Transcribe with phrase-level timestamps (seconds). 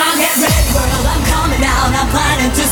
[0.00, 2.64] I'm ready, world, I'm coming out, planning to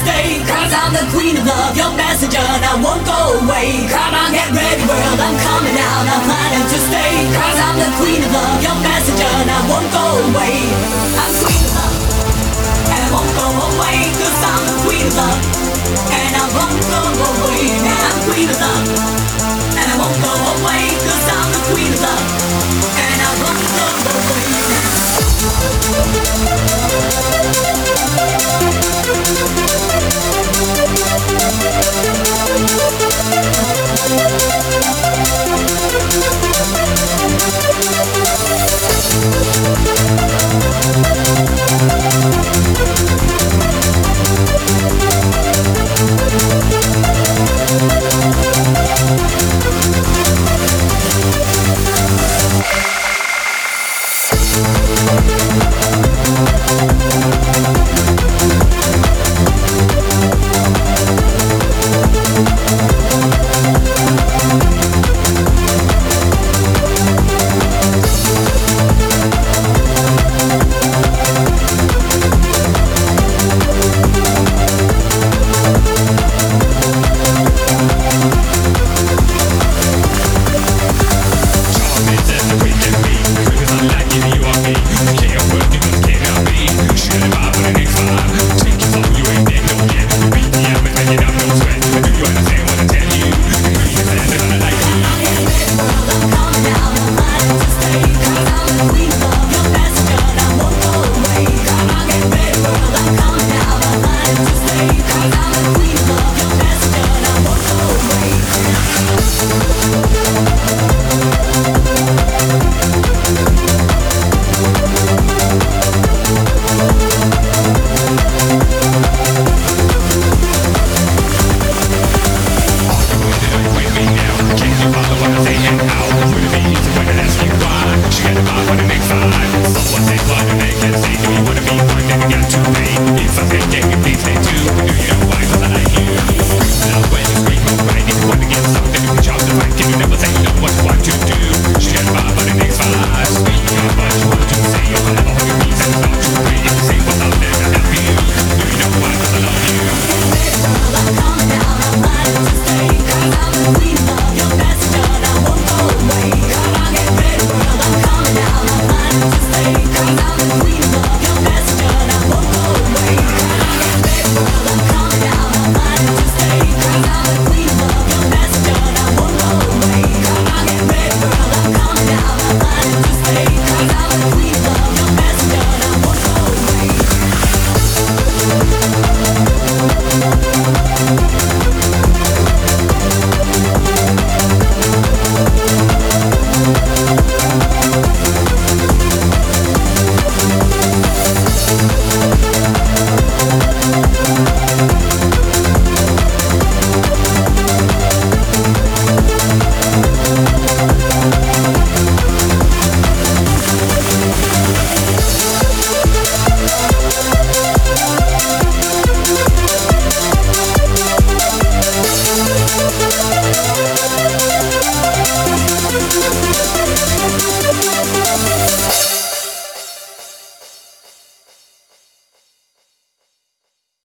[0.73, 3.85] I'm the queen of love, your messenger, and I won't go away.
[3.93, 6.30] Come on, get ready, world, I'm coming out, I'm